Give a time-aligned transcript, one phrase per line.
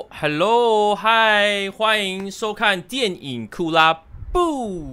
[0.00, 3.92] 哦，Hello，嗨，欢迎收看电影库拉
[4.32, 4.86] 布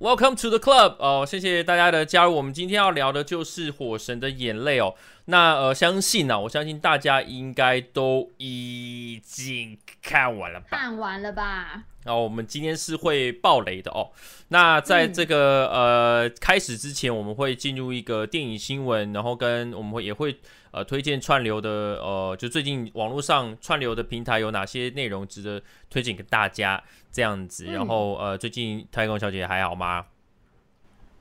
[0.00, 0.96] ，Welcome to the club。
[0.98, 2.34] 哦，谢谢大家的加入。
[2.34, 4.94] 我们今天要聊的就是《火神的眼泪》哦。
[5.26, 10.68] 那呃，相信呢、啊，我相信大家应该都已经看完了吧？
[10.70, 11.82] 看完了吧？
[12.04, 14.10] 然后我们今天是会爆雷的哦。
[14.48, 20.38] 那在这个、嗯、呃开始之前，我们会进入一个电影新闻，然后跟我们会也会。
[20.74, 21.70] 呃，推荐串流的，
[22.02, 26.82] 呃，就最近网络上串流的平台有哪些内容值得推荐给大家？
[27.12, 30.04] 这样子，然后呃，最近太空小姐还好吗？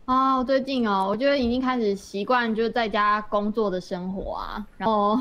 [0.05, 5.19] 啊、哦，最近哦，我觉得已经开始习惯就是在家工作的生活啊，然后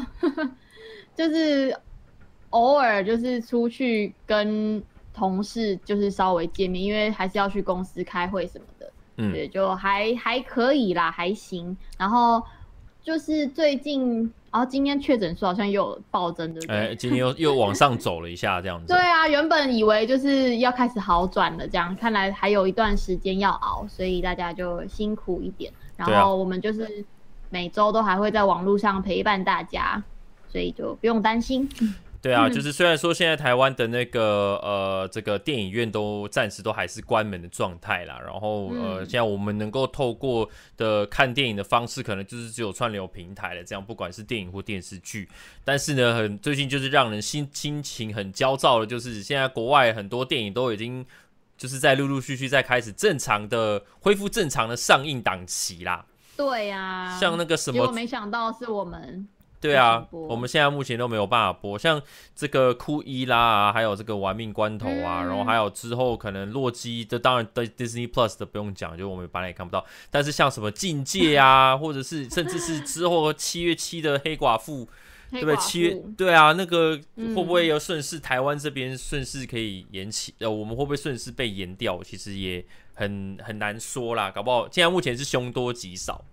[1.14, 1.78] 就是
[2.50, 12.42] 偶尔就是出去跟同事就是稍微见面，因为还是要去公司开会什么的，嗯，对，就还还可以啦，还行，然后。
[13.02, 16.76] 就是最近，然后今天确诊数好像又有暴增，对不对？
[16.76, 18.86] 哎，今天又又往上走了一下，这样子。
[18.86, 25.72] 对啊，原本以为就是要开始好转了，这样看来还有一段时间要熬，所以大家就辛苦一点。
[25.96, 27.04] 然后我们就是
[27.50, 30.02] 每周都还会在网络上陪伴大家，
[30.48, 31.68] 所以就不用担心。
[32.22, 45.28] 对啊，就是虽然说现在台湾的那个呃这个电影院都暂时都还是关门的状态啦，然后呃现在我们能够透过的看电影的方式，可能就是只有串流平台了，这样不管是电影或电视剧。
[45.64, 51.04] 但是呢，很最近就是让人心心情很焦躁的，就是现在国外很多电影都已经
[51.58, 56.06] 就是在陆陆续续在开始正常的恢复正常的上映档期啦。
[56.36, 59.26] 对呀，像那个什么，我没想到是我们。
[59.62, 62.02] 对啊，我们现在目前都没有办法播，像
[62.34, 69.86] 这个库伊拉啊，还有这个玩命关头啊，嗯、然后还有之后可能洛基，这当然的 Disney Plus 的不用讲，就我们本来也看不到。
[70.10, 74.88] 但是像什么境界啊， 或者是甚至是之后七月七的黑寡妇，
[75.30, 75.56] 对不对？
[75.58, 80.34] 七月对啊，那个会不会有顺势台湾这边顺势可以延期？
[80.40, 82.02] 呃，我们会不会顺势被延掉？
[82.02, 86.24] 其实也很很难说啦，搞不好现在目前是凶多吉少。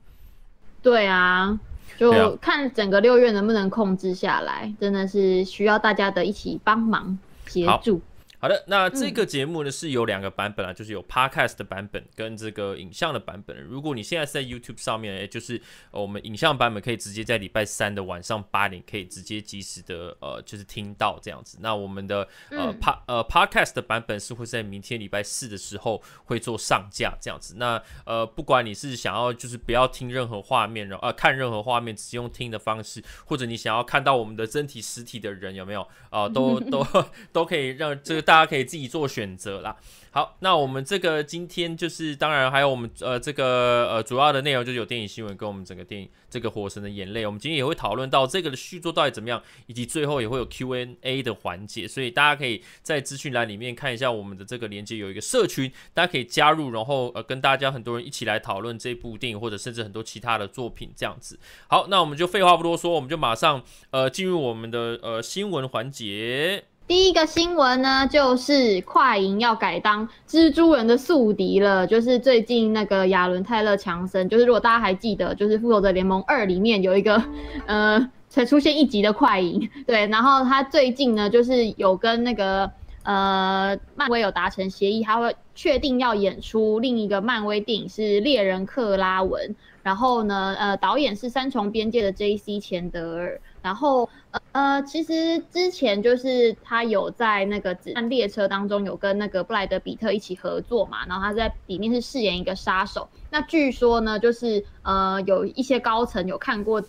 [0.82, 1.60] 对啊。
[1.98, 7.18] 就看整个六月能不能控制下来，真的是需要大家的一起帮忙
[7.48, 8.02] 协助。
[8.42, 13.62] 好的，那这个节目呢是有两个版本啊，就是有 Podcast 的版本跟这个影像的版本。
[13.62, 15.62] 如果你现在是在 YouTube 上面，也就是
[15.92, 21.58] 我们影像版本可以直接在礼拜三的晚上八点可以直接及时的呃，就是听到这样子。
[21.60, 27.56] 那我们的呃 Pod 呃 Podcast 的版本是会在明天礼拜四的时候会做上架这样子。
[27.58, 36.30] 那呃，不管你是想要就是不要听任何画面，然后呃看任何画面，只用听的方式，或者你想要看到我们的真体实体的人有没有啊、呃？
[36.30, 36.88] 都都
[37.34, 38.29] 都可以让这个。
[38.30, 39.76] 大家可以自己做选择啦。
[40.12, 61.40] 好，那我们这个今天就是，当然还有我们呃这个呃主要的内容就是有电影新闻跟我们整个电影这个《火神的眼泪》，我们今天也会讨论到这个的续作到底怎么样，以及最后也会有 Q&A 的环节，所以大家可以在资讯栏里面看一下我们的这个链接，有一个社群，大家可以加入，然后呃跟大家很多人一起来讨论这部电影或者甚至很多其他的作品这样子。
[61.68, 66.66] 好，那我们就废话不多说，我们就马上呃进入我们的呃新闻环节。
[66.90, 71.86] 第一个新闻呢，就是快银要改当蜘蛛人的宿敌了。
[71.86, 77.24] 就是最近那个亚伦泰勒强森，就是如果大家还记得，就是复仇者联盟二里面有一个
[77.68, 80.08] 呃才出现一集的快银，对。
[80.08, 82.72] 然后他最近呢，就是有跟那个
[83.04, 89.56] 呃漫威有达成协议，他会确定要演出另一个漫威电影是猎人克拉文。
[89.90, 92.60] 然后呢，呃，导演是三重边界的 J.C.
[92.60, 93.42] 钱德尔。
[93.64, 94.08] 然后，
[94.52, 103.10] 呃，其实之前就是他有在那个子弹列车当中有跟那个布莱德比特一起合作嘛，然后他在里面是饰演一个杀手。
[103.32, 106.80] 那据说呢，就是呃有一些高层有看过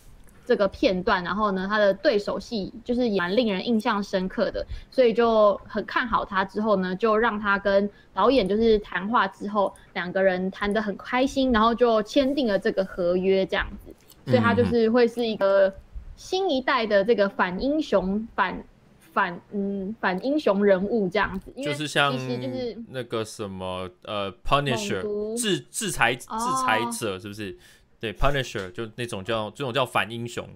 [0.50, 6.44] 这个片段，然后呢他的对手戏就是也蛮令人印象深刻的，所以就很看好他。
[6.44, 13.94] 之后呢，就让他跟导演就是谈话之后，两个人谈得很开心，然后就签订了这个合约这样子。
[14.26, 15.72] 所以他就是会是一个。
[16.16, 18.62] 新一代的这个反英雄反
[18.98, 25.00] 反嗯反英雄人物这样子，就是像就是那个什么呃 Punisher
[25.34, 26.26] 制制裁制
[26.62, 27.56] 裁者是不是？
[28.00, 30.48] 哦、对 Punisher 就那种叫这种叫反英雄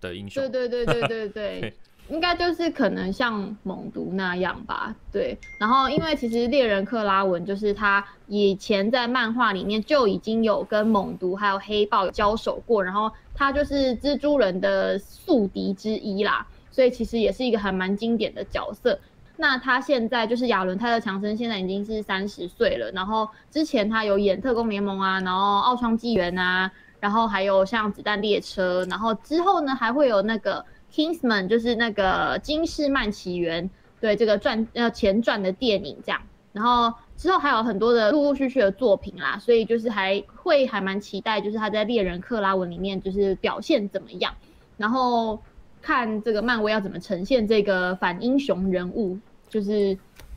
[0.00, 0.42] 的英雄。
[0.50, 1.28] 对对对对对
[1.60, 1.74] 对，
[2.08, 4.94] 应该就是可能像猛毒那样吧。
[5.10, 13.10] 对，然后因为其实猎人克拉文就是他以前在漫画里面就已经有跟猛毒还有黑豹交手过，然后。
[13.34, 18.96] 他就是蜘蛛人的宿敌之一啦，所以其实也是一个还蛮经典的角色。
[19.36, 22.90] 那他现在就是亚伦泰勒强森，现在已经是三十岁了。
[22.92, 26.70] 然后之前他有演特工联盟啊，然后奥创纪元啊，
[27.00, 33.68] 然后还有像子弹列车，然后之后呢还会有那个 Kingsman，就是那个金士曼起源，
[34.00, 36.20] 对这个传呃前传的电影这样。
[36.52, 44.34] 然后之后还有很多的陆陆续续的作品啦，所以就是还会还蛮期待，就是他在猎人克拉文里面就是表现怎么样，
[44.76, 45.40] 然后
[45.82, 49.18] 看这个漫威要怎么呈现这个反英雄人物，
[49.48, 49.92] 就是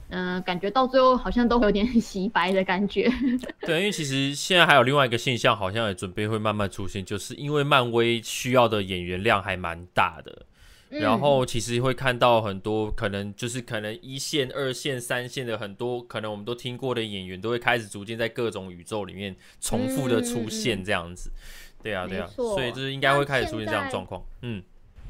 [0.10, 3.10] 嗯、呃，感觉到最后好像都会有点洗白的感觉。
[3.62, 10.46] 对，因为其实现在还有另外一个现象，好像也准备会慢慢出现，就是因为漫威需要的演员量还蛮大的。
[10.88, 21.32] 然后其实会看到很多可能就是可能一线、二线、三线的很多可能我们都听过的演员，都会开始逐渐在各种宇宙里面重复的出现这样子。
[21.84, 24.24] 对啊，对啊，所以就是应该会开始出现这样状况。
[24.44, 24.64] 嗯，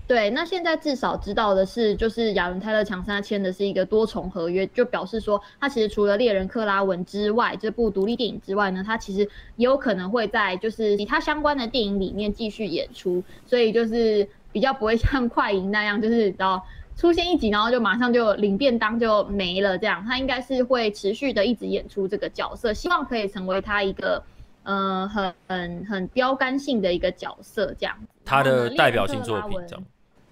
[0.07, 0.29] 对。
[0.29, 9.19] 那现在至少知道的是，就是亚伦泰勒强森他签的是一个多重合约，就表示说他其实除了猎人克拉文之外，这部独立电影之外呢，他其实
[9.55, 13.23] 也有可能会在就是其他相关的电影里面继续演出。
[13.45, 14.27] 所以就是。
[14.55, 16.65] 比较不会像快银那样，就是然后
[16.95, 20.01] 出现一集，然后就马上就领便当就没了这样。
[20.05, 24.23] 他应该是会持续的一直演出这个角色，希望可以成为他一个
[24.63, 27.93] 呃很很很标杆性的一个角色这样。
[28.23, 29.83] 他的代表性作品这样。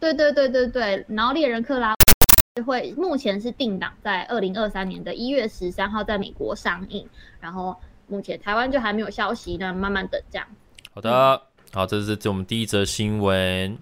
[0.04, 1.96] 对对对对对，然后猎人克拉
[2.58, 7.08] 文会目前是定档在二零二三年的一月十三号在美国上映，
[7.40, 7.74] 然后
[8.08, 10.46] 目前台湾就还没有消息，那慢慢等这样。
[10.94, 11.42] 好的，嗯、
[11.72, 13.78] 好，这是这我们第一则新闻。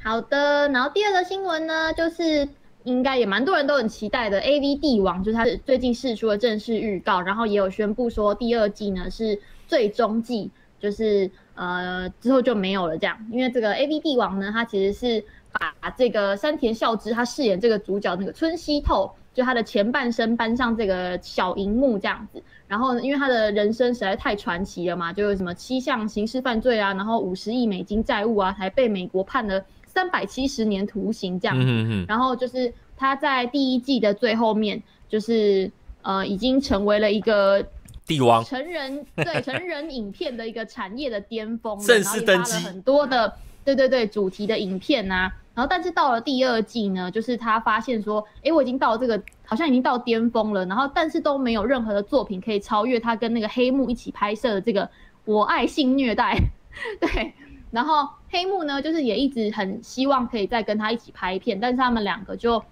[0.00, 2.48] 好的，然后第二个新闻呢，就是
[2.84, 9.36] 应该也蛮多人都很期待的，AV 帝王，就是他最近释出了正式预告，然后也有宣布说第二季呢是
[9.66, 10.48] 最终季，
[10.78, 15.24] 就是呃之后就没有了这样，因为这个 AV 帝王呢，它其实是
[15.58, 29.64] 把这个山田孝之他饰演这个主角那个村西透，就他的前半生搬上这个小荧幕这样子，然后因为他的人生实在太传奇了嘛，就有什么七项刑事犯罪啊，然后五十亿美金债务啊，还被美国判了。
[29.86, 35.72] 三百七十年徒刑这样然后就是他在第一季的最后面，就是
[36.02, 37.66] 呃，已经成为了一个
[38.06, 38.44] 帝王。
[38.44, 43.32] 成人 对成人影片的一个产业的巅峰，正式登基，然后也发了很多的
[43.64, 54.84] 对对对主题的影片啊，然后但是到了第二季呢，就是他发现说，哎，我已经到这个好像已经到巅峰了，然后但是都没有任何的作品可以超越他跟那个黑幕一起拍摄的这个
[55.24, 56.36] 《我爱性虐待》，
[57.00, 57.32] 对。
[57.72, 62.62] 然后黑幕呢，就是也一直很希望可以再跟他一起拍片，但是他们两个就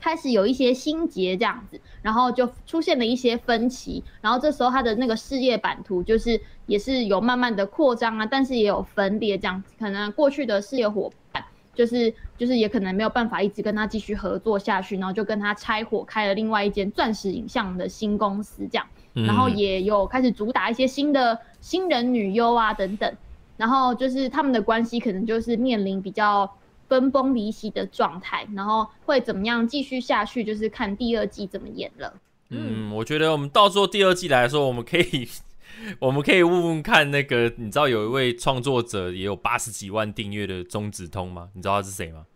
[0.00, 4.02] 开始有一些心结这样子，然后就出现了一些分歧。
[4.20, 9.74] 然后这时候他的那个事业版图就是也是有慢慢的扩张啊，但是也有分裂这样子。
[9.78, 11.44] 可能过去的事业伙伴
[11.80, 18.86] 就是就是也可能没有办法一直跟他继续合作下去，然后就跟他拆伙开了另外一间钻石影像的新公司这样。
[19.14, 23.10] 然后也有开始主打一些新的新人女优啊等等。
[23.56, 26.50] 然后就是他们的关系可能就是面临比较
[26.86, 32.12] 分崩离析的状态，然后会怎么样继续下去，就是看第二季怎么演了。
[32.50, 35.26] 嗯，嗯，我觉得我们到时候第二季来的时候，我们可以，
[35.98, 41.48] 我们可以问问看那个，你知道有一位创作者也有八十几万订阅的中指通吗？
[41.54, 42.26] 你知道他是谁吗？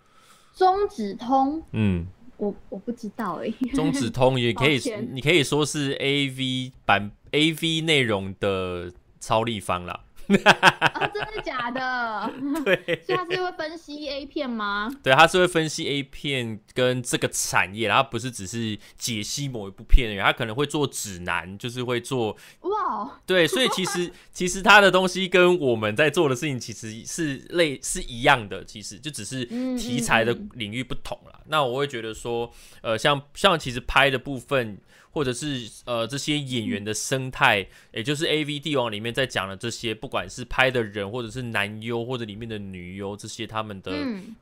[0.54, 3.69] 中指通，嗯，我我不知道哎、欸。
[3.74, 4.79] 中指通也可以，
[5.12, 10.00] 你可以说是 AV 版 AV 内容的超立方啦。
[10.34, 12.31] 哦，真的假的？
[12.64, 14.90] 对，所以他是会分析 A 片吗？
[15.02, 29.44] 对，他是会分析 A 片跟这个产业，然后不是只是解析某一部片，他可能会做指南，就是会做哇，对，所以其实 其实他的东西跟我们在做的事情其实是类是一样的，其实就只是
[29.76, 31.32] 题材的领域不同了。
[31.34, 31.48] 嗯嗯嗯。
[31.48, 32.50] 那我会觉得说，
[32.82, 34.78] 呃，像像其实拍的部分。
[35.15, 44.35] 或者是呃这些演员的生态，也就是 AV 帝王里面在讲的这些，不管是拍的人，或者是男优，或者里面的女优，这些他们的、嗯、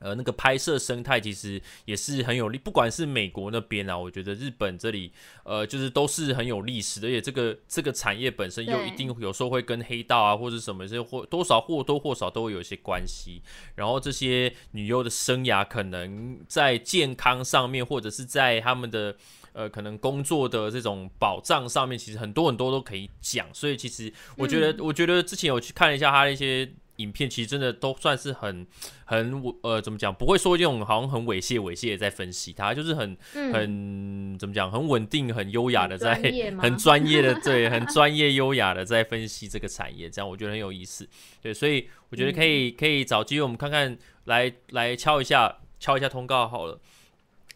[0.00, 2.58] 呃那个拍摄生态，其实也是很有利。
[2.58, 5.12] 不管是美国那边啊，我觉得日本这里，
[5.44, 13.40] 呃，就是都是很有历史的，而且这个这个产业本身又一定有时候会跟黑道啊，或者什么，这或多少或多或少都会有一些关系。
[13.76, 19.16] 然后这些女优的生涯，可能在健康上面，或者是在他们的。
[19.56, 23.46] 呃，可能工作的这种保障上面，其实很多很多都可以讲。
[23.54, 28.66] 所以其实我觉得，嗯、我觉得之前有去看了一下他的一些影片，其实真的都算是很
[29.06, 30.14] 很呃，怎么讲？
[30.14, 34.70] 不会说这种好像很猥亵猥亵的在分析他，就是很、嗯、很怎么讲？
[34.70, 36.14] 很稳定、很优雅的在
[36.60, 41.08] 很专业的对，很 专业优雅的在分析这个产业，这样我觉得很有意思。
[41.40, 46.78] 对，所以我觉得可以可以找机会我们看看来来敲一下敲一下通告好了。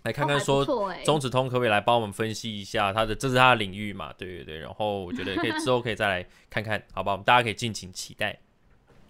[0.03, 0.65] 来看看说，
[1.05, 4.13] 中指通可不可以来帮我们分析一下他的，这是他的领域嘛？
[4.17, 7.13] 对对对，然后我觉得可以 之后可以再来看看，好吧？
[7.13, 8.39] 我们大家可以敬请期待。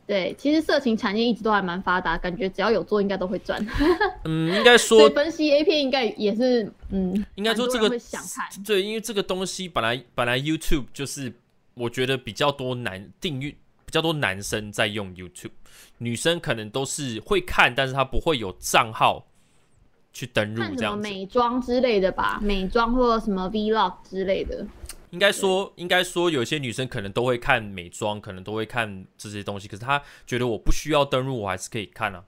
[0.06, 3.64] 对，其实色情产业一直都还蛮发达，感觉只要有做，应该都会赚。
[4.24, 8.64] 嗯，应该说， 分析 A 片应该也是，嗯，应该说这个想看。
[8.64, 11.32] 对，因为这个东西本来本来 YouTube 就是，
[11.74, 15.52] 我觉得比较多男订阅，比较多男生在用 YouTube，
[15.98, 19.24] 女生可能都是会看，但是她不会有账号
[20.12, 21.08] 去登入这样子。
[21.08, 24.66] 美妆之类的吧，美妆或者什么 Vlog 之类的。
[25.10, 29.66] 应该说，应该说，有些女生可能都会看美妆，可能都会看这些东西。
[29.66, 32.22] 可是她觉得我不需要登录，我还是可以看啊。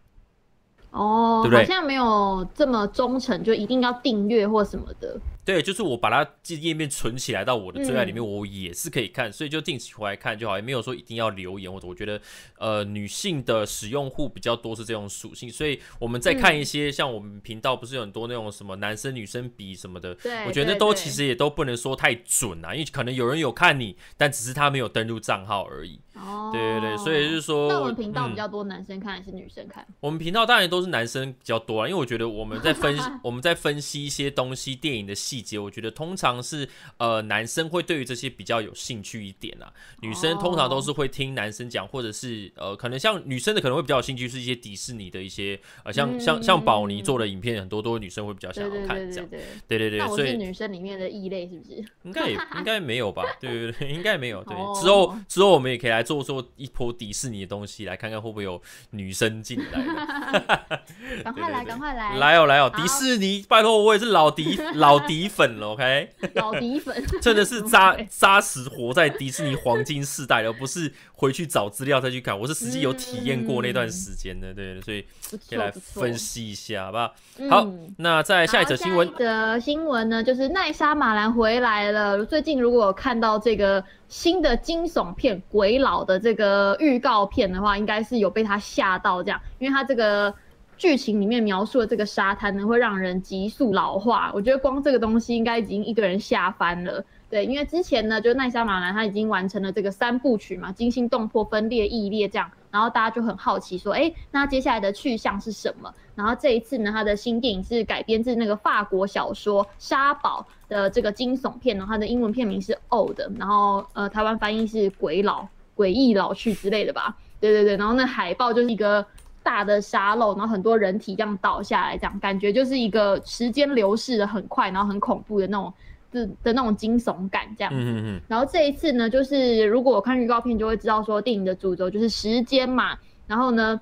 [0.91, 1.65] 哦，对不对？
[1.65, 5.17] 好像没有这么忠诚，就一定要订阅或什么的。
[5.45, 11.87] 对，就是我把它这页面存起来到我的最爱里面，嗯，我也是可以看，所以就定期回来看就好，也没有说一定要留言或者。
[11.87, 12.21] 我觉得，
[12.59, 26.01] 呃，女性的使用户比较多是这种属性，所以我们在看一些，嗯，像我们频道不是有很多那种什么男生女生比什么的，对，我觉得都其实也都不能说太准啊，因为可能有人有看你，但只是他没有登录账号而已。
[26.15, 29.85] 哦，对对对，所以就是说，那我们频道比较多男生看还是女生看？
[29.99, 36.13] 我们频道当然都是男生比较多啊，因为我觉得我们在分 我们在分析一些东西，电影的细节，我觉得通。
[36.23, 39.73] 常是呃男生会对于这些比较有兴趣一点啊，
[40.03, 49.29] 女生通常都是会听男生讲，或者是呃可能像女生的可能会比较有兴趣是一些迪士尼的一些呃像、嗯、像像宝妮做的影片，很多都是女生会比较想要看这样，
[49.67, 51.85] 对对对，所以是女生里面的异类是不是？
[52.03, 53.25] 应该也应该没有吧？
[53.41, 54.45] 对对对， 应该没有。
[54.45, 58.61] 对，之后之后我们也可以来做做一波迪士尼的东西，来看看会不会有
[58.91, 59.83] 女生进来。
[61.25, 62.71] 赶快来，赶快来，来哦来哦！
[62.77, 66.11] 迪士尼，拜托我也是老迪 老迪粉了，OK。
[66.35, 72.39] 老底粉 真的是扎 扎实活在迪士尼黄金世代，而不是回去找资料再去看。
[72.39, 75.03] 我是实际有体验过那段时间的，对，所以
[75.49, 77.15] 可以来分析一下，好不好？
[77.51, 79.07] 好，那在下一则新闻。
[79.09, 82.25] 下一则新闻呢，就是奈莎马兰回来了。
[82.25, 90.35] 最近如果有看到这个新的惊悚片《鬼佬》的这个预告片的话，应该是有被他吓到这样，因为他这个。
[90.83, 94.33] 剧情里面描述的这个沙滩呢，会让人急速老化。
[94.35, 97.05] 我觉得光这个东西应该已经一个人吓翻了。
[97.31, 105.95] 对，因为之前呢，就奈莎马兰他已经完成了这个三部曲嘛，惊心动魄、分裂异裂这样，然后大家就很好奇说，哎，那接下来的去向是什么？
[106.17, 115.47] 然后这一次呢，他的新电影是改编自那个法国小说《沙堡》的这个惊悚片，然后它的英文片名是《Old》，然后呃，台湾翻译是“鬼老”、
[115.77, 117.17] “诡异老去”之类的吧？
[117.39, 119.07] 对对对，然后那海报就是一个。
[119.43, 125.73] 大的沙漏，然后很多人体这样倒下来，这样感觉就是一个时间流逝的很快，然后很恐怖的那种
[126.11, 127.77] 的的那种惊悚感这样嗯。
[127.77, 128.21] 嗯嗯。
[128.29, 132.97] 然后这一次呢，就是如果我看预告片就会知道说，电影的主轴就是时间嘛。
[133.27, 133.81] 然后呢，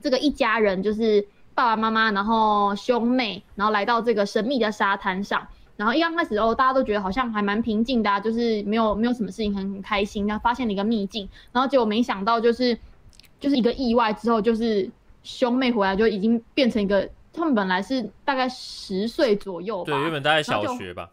[0.00, 5.46] 这个一家人就是爸爸妈妈，然后兄妹，然后来到这个神秘的沙滩上。
[5.76, 10.26] 然后一刚开始哦，大家都觉得好像还蛮平静的啊，就是没有没有什么事情，很很开心。
[10.26, 12.78] 然后发现了一个秘境，然后结果没想到就是。
[13.42, 14.88] 就是一个意外之后，就是
[15.24, 21.10] 兄妹回来就已经变成一个，他们本来是大概十岁左右吧，对，原本大概小学吧，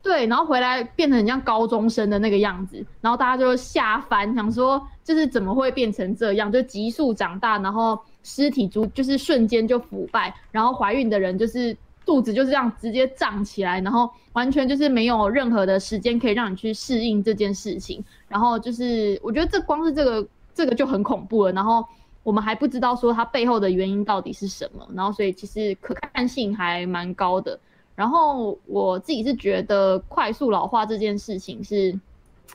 [0.00, 20.24] 对，然后回来变成很像高中生的那个样子，然后大家就吓翻，想说就是怎么会变成这样，就急速长大，然后尸体足就是瞬间就腐败，然后怀孕的人就是肚子就是这样直接胀起来，然后完全就是没有任何的时间可以让你去适应这件事情，然后就是我觉得这光是这个。
[20.54, 21.84] 这个就很恐怖了，然后
[22.22, 27.58] 我们还不知道说它背后的原因到底是什么，然后所以其实可看性还蛮高的。
[27.94, 31.92] 然后我自己是觉得快速老化这件事情是，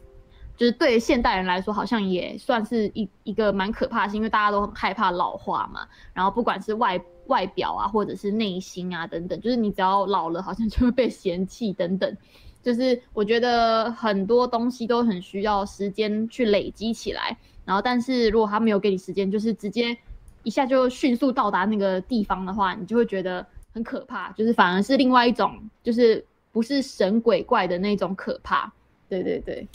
[0.58, 5.88] 就是对现代人来说好像也算是一一个蛮可怕的，因为大家都很害怕老化嘛。
[6.14, 12.18] 然后不管是外外表啊，或者是内心啊等等，就是你只要老了，好像就会被嫌弃等等。
[12.64, 17.38] 就是我觉得很多东西都很需要时间去累积起来。
[17.68, 19.96] 然后，但是如果他没有给你时间，就是直接
[20.44, 28.72] 一下就迅速到达那个地方的话，你就会觉得很可怕，就是反而是另外一种，就是不是神鬼怪的那种可怕。
[29.10, 29.68] 对对对，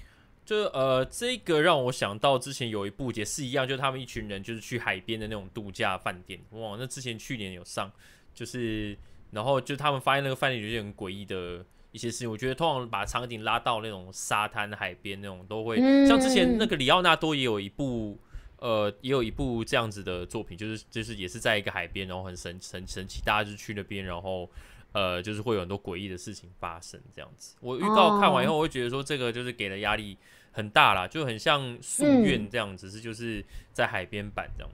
[0.47, 7.93] 就呃，这个让我想到之前有一部也是一样，就他们一群人就是去海边的那种度假饭店，哇，那之前去年有上，
[8.35, 8.97] 就是
[9.31, 11.63] 然后就他们发现那个饭店有些很诡异的。
[11.93, 18.19] 一些事情，我觉得通常把场景拉到那种沙滩、海边那种，都会、嗯、像之前那个里奥纳多也有一部，
[18.59, 24.49] 呃，也有一部这样子的作品，就是就是也是在一个海边，然后很神神神奇，大家就去那边，然后
[24.93, 27.57] 呃，就是会有很多诡异的事情发生这样子。
[27.61, 30.17] 我预告看完以后，我会觉得说这个就是给的压力
[30.51, 33.45] 很大啦，就很像夙愿这样子，是、嗯、就是
[33.75, 34.73] 在海边版这样。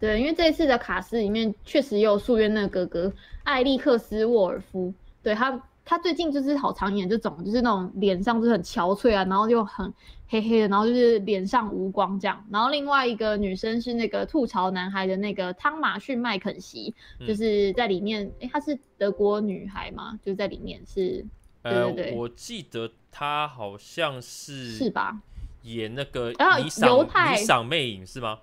[0.00, 3.12] 对，因为这一次的卡斯里面确实也有宿愿那个哥哥
[3.44, 5.62] 艾利克斯沃尔夫，对他。
[5.84, 9.92] 他最近就是好常演这种，就是那种脸上就是很憔悴啊，然后就很
[10.28, 12.42] 黑黑的，然后就是脸上无光这样。
[12.50, 16.94] 然后另外一个女生是那个吐槽男孩的那个汤马逊麦肯锡，
[17.26, 21.24] 就是在里面，哎、嗯，她是德国女孩嘛，就在里面是，
[21.62, 25.20] 对对对，呃、我记得她好像是是吧？
[25.62, 28.38] 演那个然后犹太霓裳魅影是吗？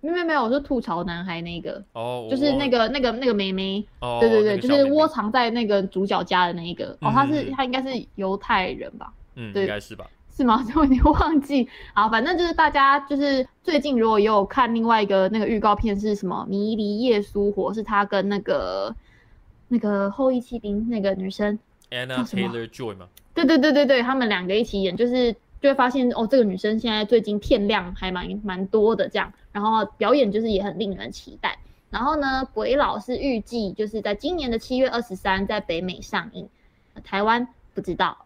[0.00, 9.12] 没有没有，我是吐槽男孩那个哦，就是那个那个那个妹妹，哦，对对对，那个、就是窝藏在那个主角家的那一个，嗯、哦，他是他应该是犹太人吧？
[9.34, 10.06] 嗯，对，应该是吧？
[10.34, 10.64] 是吗？
[10.74, 11.68] 我有点忘记。
[11.92, 18.94] 好，反正就是大家就是最近如果也有看另外一个那个预告片是什么《迷离夜苏活》，是他跟那个
[19.68, 21.58] 那个后羿骑兵那个女生
[21.90, 23.06] Anna Taylor Joy 吗？
[23.34, 25.36] 对对对对对，他们两个一起演，就是。
[25.62, 31.58] 就会发现哦，这个女生现在最近片量还蛮蛮多的，这样，然后表演就是也很令人期待。
[31.90, 36.48] 然后呢，鬼佬是预计就是在今年的七月二十三在北美上映，
[37.02, 38.16] 台湾不知道。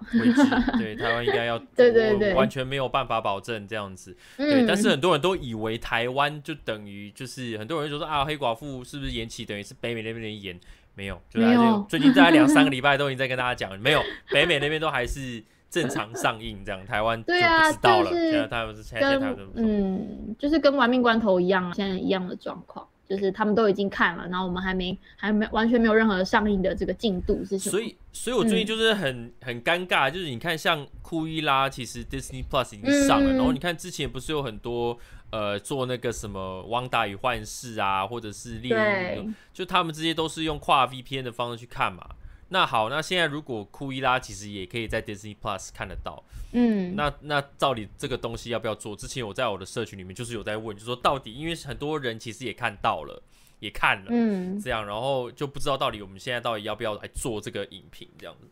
[0.78, 4.14] 对，台湾应该要 对对对，完全没有办法保证这样子。
[4.36, 10.60] 对，嗯、但是很多人都以为台湾就等于就是很多人就说啊，黑寡妇是不是延期等于是北美那边的演？
[10.94, 11.86] 没有，就没有。
[11.88, 15.42] 最近大概两三个 礼拜都已经在跟大家讲，没有，北美那边都还是。
[15.82, 18.10] 正常上映这样，台湾就不知道了。
[18.10, 27.72] 现在台湾是现在台湾嗯，就是跟玩命关头一样，现在一样的状况，就是他们都已经看了，然后我们还没还没完全没有任何上映的这个进度是什么？
[27.72, 34.96] 所以，所以我最近就是很、嗯、很尴尬，就是你看像库伊拉，其实 Disney Plus 已经上了，嗯、然后你看之前不是有很多
[35.30, 42.06] 呃做那个什么汪达与幻视啊，或者是猎人，对就他们这些都是用跨 VPN 的方式去看嘛。
[42.48, 46.22] 那好，那现在如果库伊拉其实也可以在 Disney Plus 看得到，
[46.52, 48.94] 嗯，那那到底这个东西要不要做？
[48.94, 53.20] 之前我在我的社群里面就是有在问，就是说到底，因为很多人其实也看到了，
[53.60, 58.46] 也看了，嗯，这样，然后就不知道到底我们现在到底要不要来做这个影评这样子。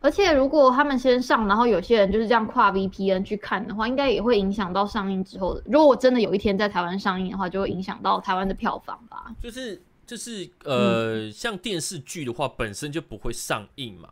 [0.00, 5.62] 而且如果他们先上，然后有些人就是这样跨 VPN 去看的话，应该也会影响到上映之后的。
[5.66, 9.34] 如果我真的有一天在台湾上映的话，就会影响到台湾的票房吧。
[9.42, 9.82] 就是。
[10.06, 14.10] 就是呃，嗯、像电视剧的话，本身就不会上映嘛。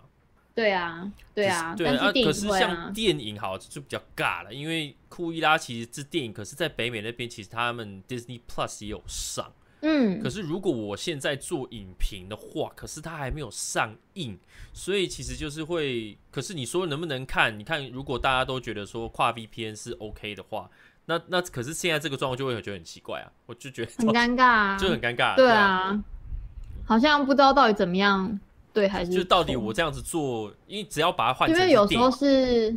[0.54, 2.12] 对啊，对啊，对啊。
[2.12, 9.52] 可是像电影好就比较尬了，因为库伊拉其实这电影，可是在北美那边其实他们 Disney Plus 也有上。
[9.82, 10.20] 嗯。
[10.22, 14.38] 可是如果我现在做影评的话，可是它还没有上映，
[14.72, 16.16] 所以其实就是会。
[16.30, 17.58] 可是你说能不能看？
[17.58, 20.70] 你看，如果大家都觉得说跨 VPN 是 OK 的话。
[21.06, 25.36] 那那可是现在这个状况就会觉得很奇怪啊，我就觉得很尴尬啊， 就很尴尬。
[25.36, 26.02] 对啊，
[26.86, 28.40] 好像不知道到底怎么样，
[28.72, 32.74] 对还是就到底我这样子做，因为只要把它换成，因为有时候是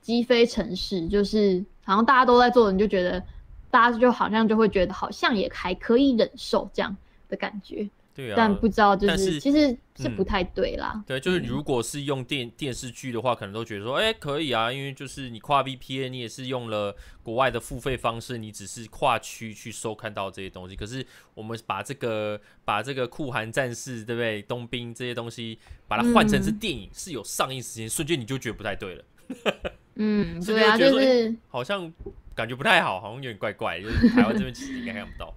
[0.00, 3.22] 积非成是，就是好像大家都在做，你就觉得
[3.70, 6.96] 大家就好像就会觉得好像也还可以忍受这样
[7.28, 7.88] 的感觉。
[8.18, 10.90] 对啊，但不知道就是，是其实是不太对啦。
[10.96, 20.74] 嗯、对，就是如果是用电、嗯、电视剧的话，可能都觉得说，哎、欸，可以啊，因为就是你跨 VPN，你也是用了国外的付费方式，你只是跨区去收看到这些东西。
[20.74, 24.42] 可是我们把这个把这个酷寒战士，对不对？
[24.42, 29.04] 冬兵这些东西，把它换成是电影，嗯、是有上映时间，瞬间你就觉得不太对了。
[29.94, 31.92] 嗯，对啊，就是、欸、好像
[32.34, 35.32] 感觉不太好，好像有点怪怪，就是台湾这边其实应该看不到。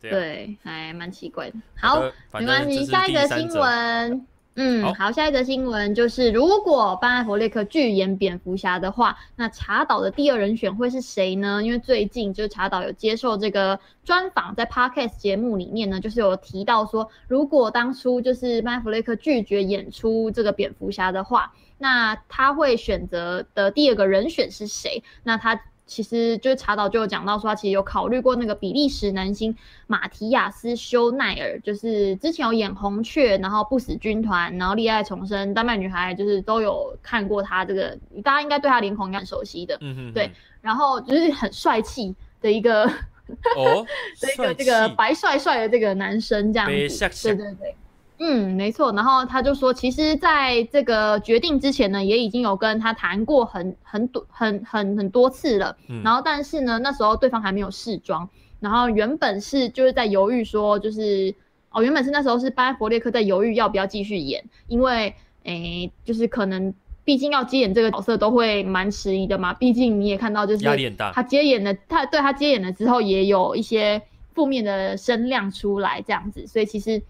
[0.00, 1.56] 对，还蛮奇怪的。
[1.76, 2.84] 好，没关系。
[2.86, 11.62] 下一个新闻，嗯，好，好，下一则新闻就是，如果班艾弗列克拒演蝙蝠侠的话，那查导的第二人选会是谁呢？
[11.62, 25.02] 因为最近就是查导有接受这个专访，在 Podcast 节目里面呢，就是有提到说，如果当初就是班艾佛列克拒绝演出这个蝙蝠侠的话，那他会选择的第二个人选是谁？
[25.22, 25.60] 那他。
[25.90, 29.52] 其实就是查导就有讲到说，他其实有考虑过那个比利时男星
[29.88, 42.84] 马提亚斯修奈尔，就是之前有演红雀，然后不死军团，然后恋爱重生，丹麦女孩，就是都有看过他这个，大家应该对他脸孔应该很熟悉的，嗯哼哼，对，然后就是很帅气的一个，
[43.56, 43.84] 哦，
[44.22, 47.74] 的一个这个白帅帅的这个男生这样子，对对对。
[48.22, 48.92] 嗯，没错。
[48.92, 55.74] 然后他就说，其实在这个决定之前呢，也已经有跟他谈过很很多很很很多次了。
[55.88, 58.28] 嗯、然后，但是呢，那时候对方还没有试妆。
[58.60, 61.34] 然后原本是就是在犹豫说，就是
[61.70, 66.74] 哦，原本是那时候是班艾佛列克在犹豫要不要继续演，因为诶，就是可能
[67.06, 69.54] 毕竟要接演这个角色都会蛮迟疑的嘛。
[69.54, 70.64] 毕竟你也看到，就是
[71.14, 74.02] 他接演了，他对他接演了之后也有一些
[74.34, 77.02] 负面的声量出来，这样子，所以其实。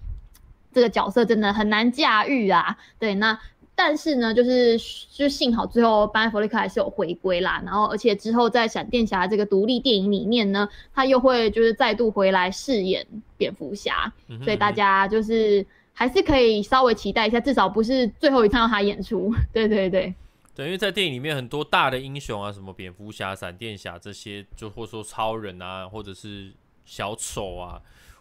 [0.72, 3.38] 这个角色真的很难驾驭啊，对，那
[3.74, 4.78] 但是呢，就是
[5.10, 13.06] 就幸好最后班艾佛列克还是有回归啦，然后而且之后在闪电侠这个独立电影里面呢，他又会就是再度回来饰演
[13.36, 14.12] 蝙蝠侠，
[14.44, 19.32] 所以大家就是还是可以稍微期待一下，至少不是最后一趟让他演出。
[19.52, 20.14] 对对对。
[20.52, 26.52] 对，因为在电影里面很多大的英雄啊，什么蝙蝠侠、闪电侠这些，就或者说超人啊，或者是
[26.84, 27.80] 小丑啊，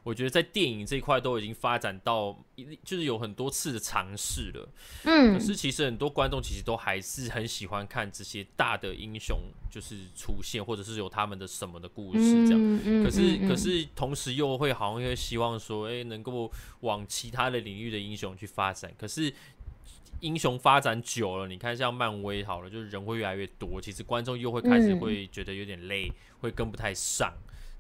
[0.09, 2.35] 我觉得在电影这一块都已经发展到，
[2.83, 4.67] 就是有很多次的尝试了。
[5.03, 9.37] 嗯，可是其实很多观众其实都还是很喜欢看这些大的英雄
[9.69, 12.59] 就是出现，或者是有他们的什么的故事这样。
[12.59, 18.91] 嗯嗯、可是、可是同时又会好像又希望说，哎，能够往其他的领域的英雄去发展。
[18.97, 19.31] 可是。
[20.21, 27.33] 英雄发展久了，你看像漫威好了，就是人会越来越多，其实观众又会开始会觉得有点累，嗯、会跟不太上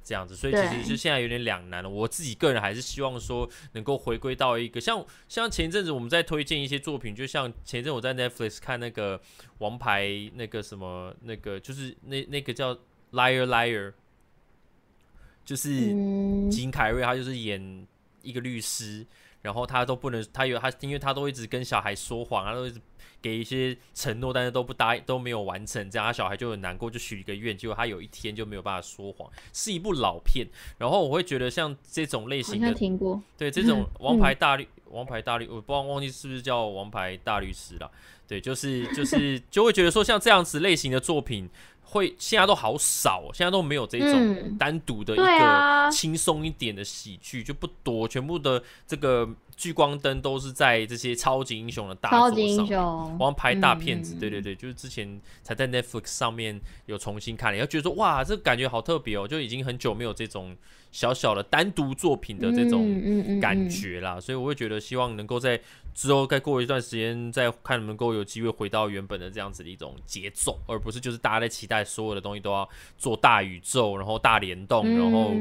[0.09, 1.87] 这样子，所以其实是现在有点两难了。
[1.87, 9.21] 我自己个人还是希望说能够回归到一个像像前阵子我们在推荐一些作品，就像前阵我在 Netflix 看那个
[9.59, 12.73] 王牌那个什么那个就是那那个叫
[13.11, 13.93] Liar Liar，
[15.45, 15.69] 就是
[16.49, 17.87] 金凯瑞他就是演
[18.23, 19.05] 一个律师。
[19.41, 22.77] 然后他都不能，他有他，因为他都一直跟小孩说谎，他都一直
[23.21, 29.29] 给一些承诺，但是都不答应，都没有完成，这样他小孩就很难过，就许一个愿，结果他有一天就没有办法说谎。
[29.53, 37.91] 是一部老片，然后我会觉得像这种类型的，听过，对这种 王牌大律，嗯、王牌大律，我不知道忘记是不是叫王牌大律师了，
[38.27, 41.49] 对，就是就是就会觉得说像这样子类型的作品。
[41.91, 60.55] 会现在都好少，现在都没有这种单独的一个轻松一点的喜剧，就不多，全部的这个聚光灯都是在这些超级英雄的大作上面，王牌大片子，对对对，就是之前才在 Netflix 上面有重新看了，然后觉得说哇，这感觉好特别哦，就已经很久没有这种
[60.91, 65.59] 小小的单独作品的这种感觉啦，所以我会觉得希望能够在。
[65.99, 75.33] 之后再过一段时间再看能不能够有机会回到原本的这样子的一种节奏，而不是就是大家在期待所有的东西都要做大宇宙，然后大联动，然后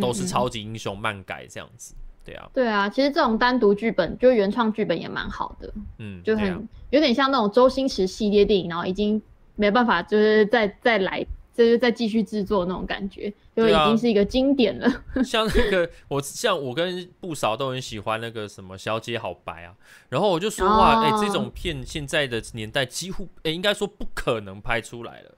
[0.00, 1.96] 都是超级英雄漫改这样子。
[2.24, 9.20] 对啊，对啊，其实这种单独剧本就原创剧本也蛮好的，嗯，就很有点像那种周星驰系列电影，然后已经
[9.56, 11.26] 没办法就是再再来。
[11.54, 14.86] 就是在继续制作那种感觉，就已经是一个经典了。
[15.14, 19.74] 啊、 像那个我，像我跟不少都很喜欢那个什么《小姐好白》啊，
[20.08, 25.34] 然后我就说哇，哎、哦欸，这种片现在的年代几乎，哎、欸，应该说不可能拍出来了。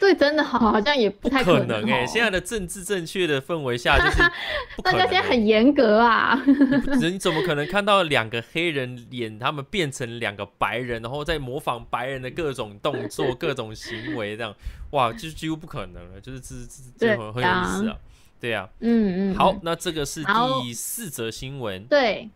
[0.00, 2.06] 对，真的好好像也不太可能哎、欸。
[2.06, 4.18] 现在的政治正确的氛围下， 就是
[4.82, 6.38] 大家现在很严格啊。
[7.00, 14.54] 人怎么可能看到两个黑人演他们变成两个白人，然后再模仿白人的各种动作、各种行为，这样
[14.90, 16.20] 哇，就几乎不可能了。
[16.20, 16.54] 就是这
[16.98, 17.96] 这这很很有意思啊。
[18.40, 19.34] 对呀、啊，嗯嗯。
[19.36, 20.22] 好，那这个是
[20.62, 21.82] 第四则新闻。
[21.84, 22.28] 对，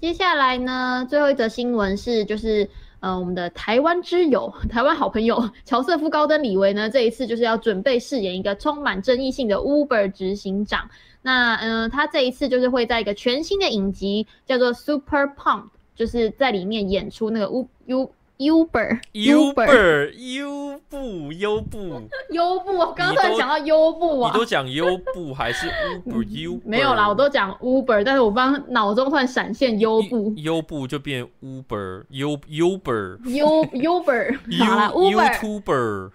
[0.00, 2.68] 接下来呢，最后一则新闻是就是。
[3.04, 10.88] 呃，我们的台湾之友、台湾好朋友乔瑟夫·高登·李维呢，这一次就是要准备饰演一个充满争议性的 Uber 执行长。
[11.20, 15.64] 那，嗯、他这一次就是会在一个全新的影集叫做《Super Pump》，
[15.94, 18.10] 就是在里面演出那个 U U。
[18.50, 25.66] Uber，Uber，优步，优步，优步，我刚才讲到优步啊，你都讲优步还是
[26.06, 36.10] Uber？Uber 没有啦，我都讲 Uber，但是我刚脑中突然闪现优步，优步就变 Uber，U，Uber，U，Uber， 好了，Uber，YouTuber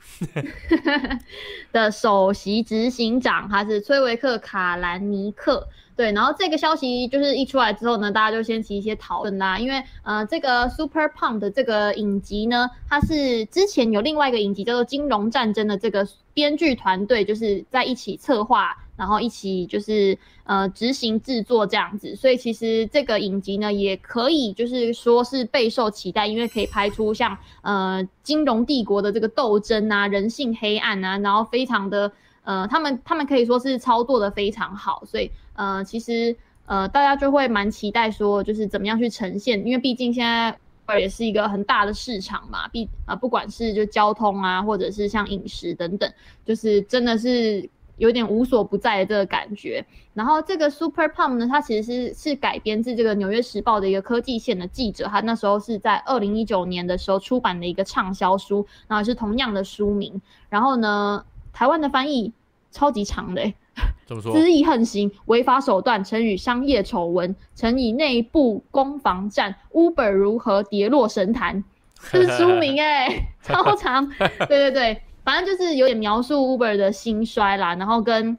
[1.72, 5.68] 的首席执行长，他是崔维克·卡兰尼克。
[6.00, 9.60] 对，然后这个消息就是一出来之后呢，大家就掀起一些讨论啦。
[9.60, 22.16] 因为呃，这个 Super Pump 的这个影集呢，它是之前有另外一个影集叫做《金融战争》的这个编剧团队就是在一起策划，然后一起就是呃执行制作这样子。
[22.16, 32.10] 所以其实这个影集呢，也可以就是说是备受期待，因为可以拍出像呃金融帝国的这个斗争啊、人性黑暗啊，然后非常的。
[32.46, 36.34] 呃，他们他们可以说是操作的非常好，所以呃，其实
[36.66, 40.58] 呃，大家就会蛮期待说，就是怎么样去呈现，因为毕竟现在
[40.98, 46.10] 也是一个很大的市场嘛，毕啊、呃，不管是就交通啊，或者是像饮食等等，
[46.46, 49.86] 就是真的是有点无所不在的这个感觉。
[50.14, 61.26] 然后这个 Super Pump 呢，它其实是是改编自这个《纽约时报》的一个科技线的记者，他那时候是在二零一九年的时候出版的一个畅销书，然后是同样的书名，然后呢。
[61.52, 62.32] 台湾的翻译
[62.72, 63.42] 超级长的，
[64.06, 64.36] 怎么说？
[64.36, 71.64] 恣意横行、违法手段，成语商业丑闻，乘以内部攻防战，Uber 如何跌落神坛？
[72.12, 73.08] 这是书名哎，
[73.44, 74.10] 超长。
[74.18, 78.38] 对对对，反正就是有点描述 Uber 的兴衰啦，然后跟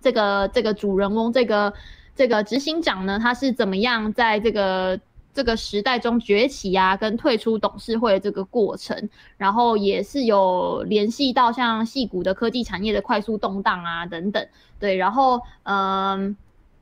[0.00, 1.72] 这个这个主人翁，这个
[2.14, 5.00] 这个执行长呢，他是怎么样在这个。
[5.34, 14.46] 这个时代中崛起啊，跟退出董事会的这个过程，然后也是有联系到像戏骨的科技产业的快速动荡啊等等，
[14.78, 16.36] 对，然后嗯，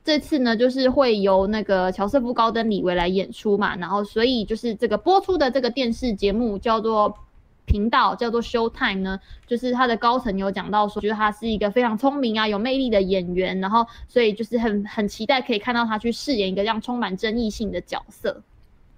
[0.05, 7.17] 这次呢，就是会由那个乔瑟夫·高登·李维来演出嘛，然后所以就是这个播出的这个电视节目叫做
[7.65, 18.41] 频道叫做 Showtime 呢，就是他的高层有讲到说，觉得他是一个非常聪明啊、有魅力的演员，然后所以就是很很期待可以看到他去饰演一个这样充满争议性的角色。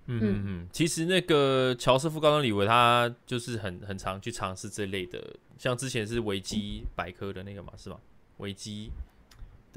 [0.08, 5.19] 嗯嗯嗯，其实那个乔瑟夫·高登·李维他就是很很常去尝试这类的，
[5.58, 7.97] 像之前是维基百科的那个嘛，是吧？
[8.38, 8.91] 维基。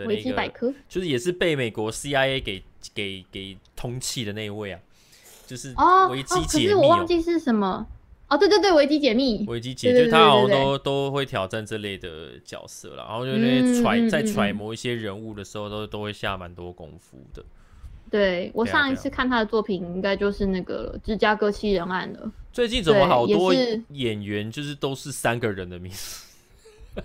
[0.07, 2.63] 维基百科就是也是被美国 CIA 给
[2.95, 4.81] 给给通气的那一位啊，
[5.45, 5.75] 就是
[6.09, 6.71] 维基解密、喔哦哦。
[6.71, 7.85] 可是我忘记是什么
[8.29, 17.43] 哦，对对对，维基解密，维基解密，就他好像都都会挑战这类的角色了，然后就那些揣、嗯、在揣摩一些人物的时候，都都会下蛮多功夫的。
[18.11, 22.31] 对我上一次看他的作品，应该就是那个芝加哥七人案了。
[22.53, 23.53] 最近怎么好多
[23.91, 26.25] 演员就是都是三个人的名字？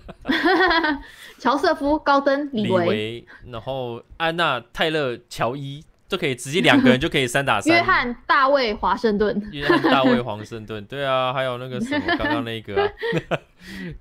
[1.38, 7.74] 乔瑟夫、高登、李维，然后安娜、泰勒、乔伊，就可以直接两个人就可以三打三。
[7.74, 12.82] 约翰、大卫、华盛顿，约翰、大卫、华盛顿，对啊，还有那个什么，刚刚那个、
[13.28, 13.38] 啊，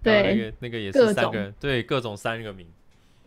[0.01, 2.67] 对，那个那个也是三个人，对，各种三个名，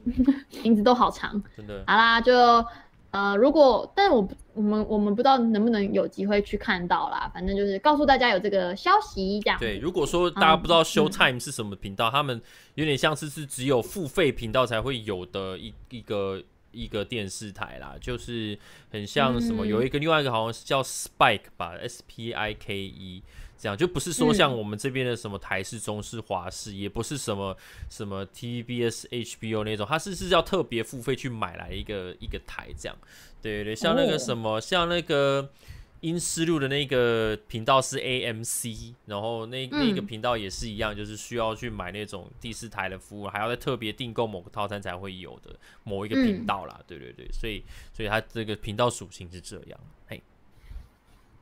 [0.62, 1.84] 名字都好长，真的。
[1.86, 2.64] 好啦，就。
[3.12, 7.30] 呃，如果，但是我我们我们不知道能不能有机会去看到啦。
[7.32, 9.58] 反正就是告诉大家有这个消息这样。
[9.58, 12.42] 对，如果说大家不知道 Showtime 是什么频道，嗯、他们
[12.74, 16.42] 有点像是是只有付费频道才会有的一一个
[16.76, 18.58] 一个电视台啦，就是
[18.90, 23.22] 很像什么，嗯、有一个另外一个好像是叫 Spike 吧，S P I K E。
[23.58, 27.56] 这样就不是说像我们这边的什么台式、中式、华式，也不是什么
[27.88, 32.94] 什么 TVBS、HBO 那种，它是是要特别付费去买来一个一个台这样。
[33.40, 35.50] 对对，像那个什么，像那个
[36.00, 46.80] 阴尸路的那个频道是 AMC，然后那那个频道也是一样，就是需要去买那种第四台的服务，还要再特别订购某个套餐才会有的某一个频道啦。
[46.86, 49.78] 对对对，所以所以它这个频道属性是这样。
[50.08, 50.22] 嘿，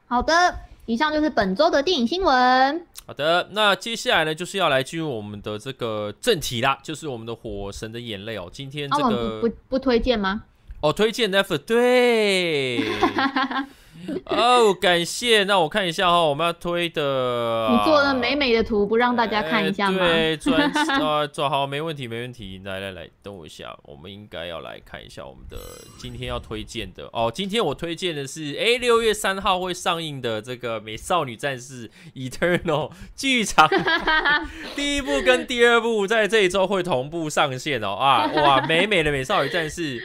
[0.07, 0.59] 好的。
[0.87, 2.87] 以上就是本周的电影新闻。
[3.07, 8.51] 好的，那接下来呢，就是要来进入我们的这个正题啦，就是我们的《火神的眼泪》哦。
[8.53, 10.45] 今天这个、啊、不不，不推荐吗？
[10.83, 12.81] 哦，推荐 Netflix 对。
[14.27, 15.45] 哦，感谢。
[15.45, 19.99] 那我看一下哈，我们要推的，你做的美美的图，不让大家看一下吗？
[20.05, 22.61] 欸、对，专 啊，做好，没问题，没问题。
[22.65, 25.57] 来来来，等我一下，我们应该要来看一下我们的
[25.99, 27.31] 今天要推荐的哦。
[27.35, 32.63] 今天我推荐的是，哎，六月三号会上映的这个《美少女战士 Eternal
[33.15, 33.69] 》剧场
[34.75, 37.95] 第一部跟第二部在这一周会同步上线哦。
[37.95, 40.03] 啊，哇，美美的美少女战士。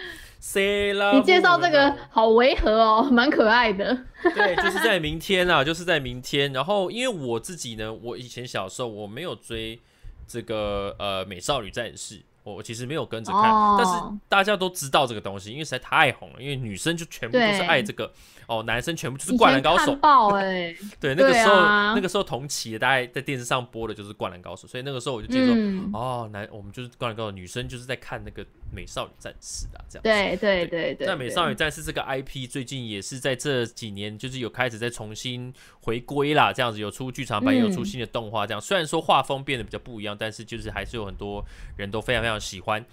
[1.14, 4.06] 你介绍这个好违和哦，蛮可爱的。
[4.24, 6.52] 对， 就是在明天啊，就是在明天。
[6.54, 9.80] 然后，因为我自己呢，我以前小时候我没有追
[10.28, 16.42] 这个呃美少女战士，我其实没有跟着看，哦、但是大家都知道这个东西，因为实在太红了。
[16.42, 18.12] 因为女生就全部都是爱这个。
[18.48, 19.96] 哦，男生全部就是灌篮高手，
[20.36, 30.02] 哎， 对，那个时候、啊、那个时候同期的，大概在电视上播的就是灌篮高手，所以那个时候我就记得说，嗯、哦，男我们就是灌篮高手，女生就是在看那个美少女战士啊，这样子。
[30.02, 31.06] 对对对对。
[31.06, 42.86] 但美少女战士这个 IP 最近也是在这几年就是有开始在重新回归啦，这样子有出剧场版，也有出新的动画，这样、嗯、虽然说画风变得比较不一样，但是就是还是有很多人都非常非常喜欢。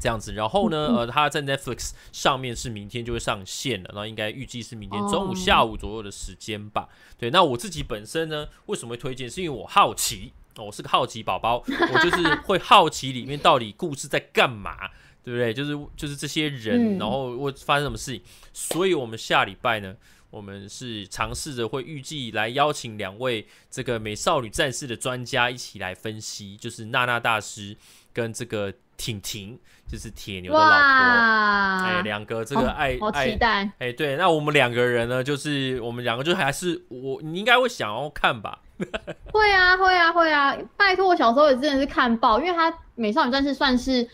[0.00, 6.88] 这样子，然后呢，呃，它在 Netflix 上面是明天就会上线了，那应该预计是明天中午、下午左右的时间吧。
[7.16, 9.30] 对，那我自己本身呢，为什么会推荐？
[9.30, 14.76] 是因为我好奇，哦，我是个好奇宝宝，我就是 会好奇里面到底故事在干嘛，
[15.22, 15.54] 对不对？
[15.54, 18.20] 就是就是这些人，然后会发生什么事情。
[18.52, 19.96] 所以我们下礼拜呢，
[20.34, 27.76] 我们是尝试着会预计来邀请两位这个美少女战士的专家一起来分析，就是娜娜大师
[28.12, 28.72] 跟这个。
[28.96, 29.58] 婷婷
[29.90, 38.60] 就是铁牛的老婆，哎，两个这个爱好期待，哎，对，那我们两个人呢，就是我们两个就还是我，你应该会想要看吧？
[39.32, 40.56] 会啊，会啊，会啊！
[40.76, 44.08] 拜托，我小时候也真的是看爆，因为他美少女战士算是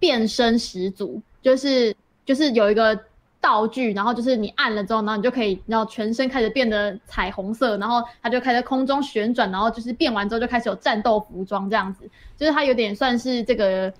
[0.00, 1.94] 变身始祖，就是
[2.26, 2.98] 就是有一个
[3.44, 13.92] 道具，然后就是你按了之后，然后你就可以，然后全身开始变得彩虹色，然后它就开始空中旋转，然后就是变完之后就开始有战斗服装这样子，就是它有点算是这个。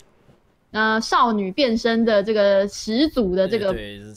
[0.75, 3.73] 呃，少女变身的这个始祖的这个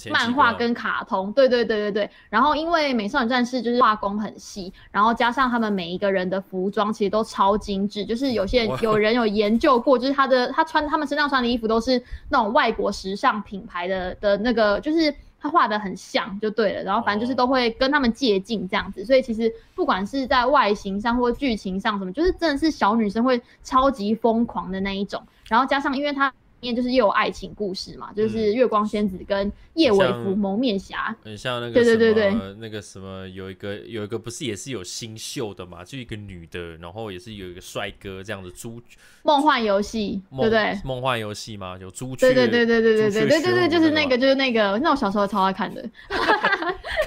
[0.09, 2.09] 漫画跟卡通，对对对对对。
[2.31, 16.81] 然后因为美少女战士就是画工很细，然后加上他们每一个人的服装其实都超精致，就是有些有人有研究过，就是他的他穿他们身上穿的衣服都是那种外国时尚品牌的的那个，就是他画的很像就对了。
[16.81, 25.21] 然后反正就是都会跟他们借镜这样子，所以其实不管是在外形上或剧情上什么，就是真的是小女生会超级疯狂的那一种。
[25.47, 26.33] 然后加上因为他。
[26.61, 38.81] 面就是又有爱情故事嘛，就是月光仙子跟叶尾服蒙面侠，很像那个对对对对，那个什么有一个有一个不是也是有新秀的嘛，就一个女的，然后也是有一个帅哥这样子猪
[39.23, 40.79] 梦幻游戏，对不对？
[40.83, 45.87] 梦幻游戏嘛，有朱雀，对对对对对对对对对对，就是那个就是那个，那我小时候超爱看的，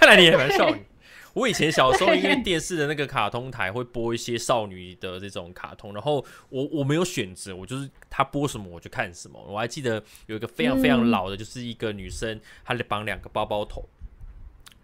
[0.01, 0.77] 看来你也蛮少女。
[1.35, 9.41] 我以前小时候，因为 电视的那个卡通台会播一些少女的这种卡通，然后我我没有选择，我就是他播什么我就看什么。
[9.49, 13.89] 我还记得有一个非常非常老的，就是一个女生，她得绑两个包包头。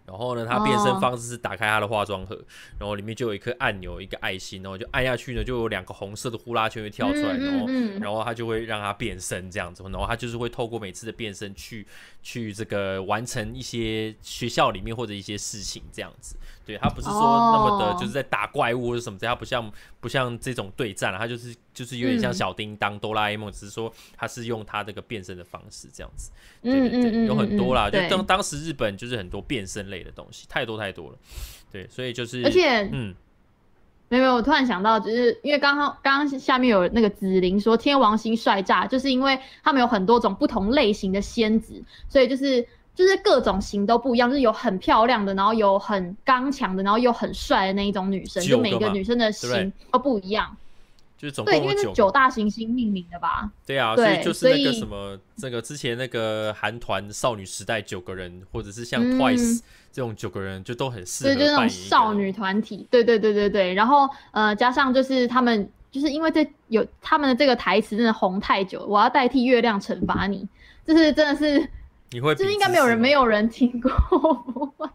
[0.07, 2.35] 然后呢，它变身方式是打开它的化妆盒，
[2.79, 7.67] 然后里面就有一颗按钮，一个爱心，然后就按下去呢，就有两个红色的呼啦圈会跳出来，然后
[7.99, 11.85] 然后它就会让它变身这样子，然后它就是会透过每次的变身去
[12.23, 16.37] 去这个完成一些学校里面或者一些事情这样子。
[16.67, 26.31] 对，他不是说那么的就是在打怪物或者什么，他不像不像这种对战，他就是就是有点像小叮当、哆啦 A 梦，只是说他是用他这个变身的方式这样子。
[26.61, 29.97] 对对对，有很多啦，就当当时日本就是很多变身类。
[30.07, 31.17] 的东西太多太多了，
[31.71, 33.15] 对，所以就是，而且，嗯，
[34.09, 42.65] 没有没有，我突然想到，就是因为刚刚刚刚下面有那个紫菱说天王星帅炸，就是因为他们有很多种不同类型的仙子，所以就是
[42.97, 50.57] 就是各种型都不一样，就是有很漂亮的，然后有很刚强的，然后又很帅的那一种女生，就每个女生的型都不一样。
[51.15, 53.49] 就是总共因为是九大行星命名的吧？
[53.65, 61.29] 对啊，对，所以就是那个什么，这个之前那个韩团少女时代九个人，或者是像 Twice 这种九个人，就都很适合。
[61.31, 62.87] 对，就是那种少女团体。
[62.91, 63.73] 对对对对对。
[63.73, 70.47] 然后呃，加上就是他们，就是因为这有他们的这个台词真的红太久，我要代替月亮惩罚你，
[70.85, 71.67] 就是真的是，
[72.11, 74.87] 你会，就是应该没有人没有人听过，我不会，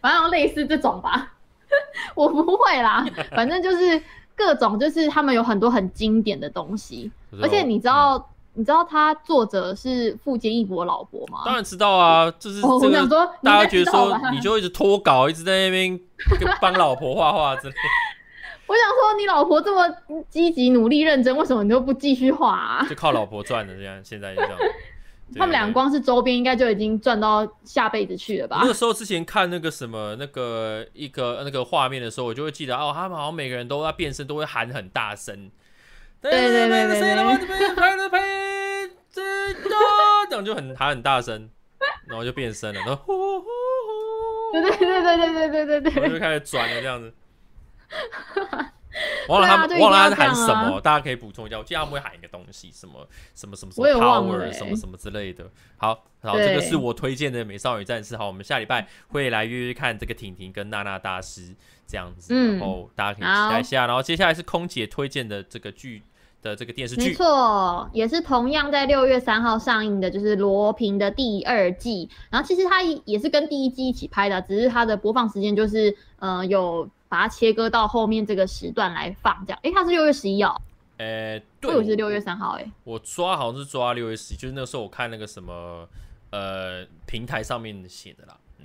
[0.00, 1.32] 反正类似这种吧，
[2.14, 4.02] 我不会啦， 反正就是。
[4.34, 11.42] 各种就是他们有很多很经典的东西，而且你知道，嗯、你知道他作者是富坚义博老婆吗？
[11.44, 16.00] 当然知道啊，就是这个、我想说，大家觉得说你就一直脱稿，一直在那边
[16.62, 17.74] 帮老婆画画之类。
[18.66, 19.94] 我想说，你老婆这么
[20.30, 22.86] 积极、努力、认真，为什么你就不继续画啊？
[22.88, 24.58] 就靠老婆赚的，这样现在就这样。
[25.34, 28.58] 他们俩光是周边应该就已经赚到下辈子去了吧？
[28.60, 35.50] 那个时候之前看那个什么那个一个那个画面的时候，我就会记得哦，他们好像每个人都在变身，都会喊很大声。
[36.20, 37.12] 对对对对对。
[40.30, 41.50] 这样就很喊很大声，
[42.06, 43.46] 然后就变身了，然后呼呼呼。
[44.52, 46.10] 对对对对对对对对对。
[46.10, 47.12] 就开始转了这样子。
[49.28, 51.58] 忘了他们，忘了他喊什么，大家可以补充一下。
[51.58, 55.44] 我记得他们会喊一个东西，什么什么什么什么 power，什么什么之类的。
[55.76, 58.16] 好，然后这个是我推荐的美少女战士。
[58.16, 61.54] 好，我们下礼拜会来约约看这个婷婷跟娜娜大师
[61.86, 63.86] 这样子，然后大家可以期待一下。
[63.86, 66.02] 然后接下来是空姐推荐的这个剧
[66.42, 72.08] 的这个电视剧，没错，也是同样在六月三号上映的，就是罗平的第二季。
[72.30, 76.88] 然后其实它也是跟第一季一起拍的，只是它的播放时间就是呃有。
[77.12, 79.60] 把它切割到后面这个时段来放，这样。
[79.62, 80.58] 哎、欸，它是六月十一号。
[80.96, 82.52] 呃、欸，对，我是六月三号。
[82.52, 85.86] 哎，我抓好像是抓六月十一，就是那个时候我看那个什么
[86.30, 88.34] 呃平台上面写的啦。
[88.60, 88.64] 嗯。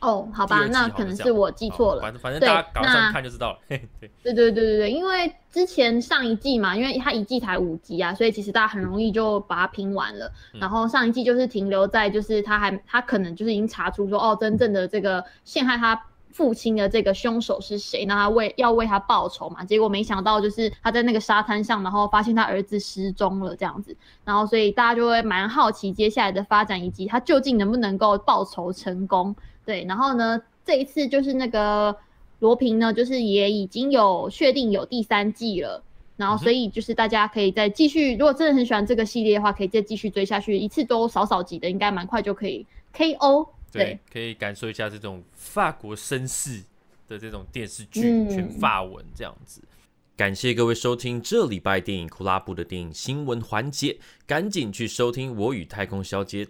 [0.00, 2.02] 哦，好吧，那可能是我记错了。
[2.02, 3.58] 反正反正大家赶上看就知道了。
[3.68, 3.78] 对
[4.24, 10.26] 对对对对对，因为之前上一季嘛，因为它一季才五集啊，所以其实大家很容易就把它拼完了。
[10.54, 15.94] 嗯、然后上一季就是停留在就是他还他可能就是已经查出说哦，真正的这个陷害他。
[16.36, 18.04] 父亲的这个凶手是谁？
[18.04, 19.64] 那他为要为他报仇嘛？
[19.64, 29.34] 结果没想到就是他在那个沙滩上，然后发现他儿子失踪了这样子，然后所以大家就会蛮好奇接下来的发展以及他究竟能不能够报仇成功。
[29.64, 31.96] 对，然后呢，这一次就是那个
[32.40, 35.82] 罗平呢，就是也已经有确定有第三季了，
[36.18, 43.48] 然后所以就是大家可以再继续，如果真的很喜欢这个系列的话，可以再继续追下去，一次都少少集的，应该蛮快就可以 KO。
[43.72, 46.62] 对，对，可以感受一下这种法国绅士
[47.08, 49.60] 的这种电视剧，全法文这样子。
[49.62, 49.68] 嗯、
[50.16, 56.44] 感谢各位收听这礼拜电影库拉布的电影新闻环节，赶紧去收听《我与太空小姐》。